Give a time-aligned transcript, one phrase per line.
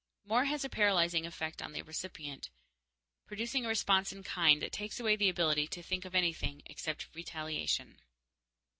[0.25, 2.49] More has a paralyzing effect on the recipient,
[3.27, 7.07] producing a response in kind that takes away the ability to think of anything except
[7.13, 8.01] retaliation.